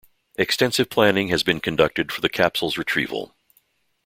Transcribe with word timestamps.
Extensive 0.35 0.89
planning 0.89 1.27
had 1.27 1.45
been 1.45 1.59
conducted 1.59 2.11
for 2.11 2.21
the 2.21 2.27
capsule's 2.27 2.75
retrieval. 2.75 3.35